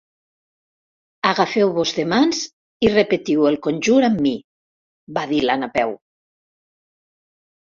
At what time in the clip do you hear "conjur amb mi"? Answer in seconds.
3.67-4.33